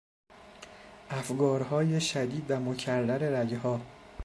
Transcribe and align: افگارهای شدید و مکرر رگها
افگارهای 1.09 2.01
شدید 2.01 2.45
و 2.51 2.59
مکرر 2.59 3.41
رگها 3.41 3.81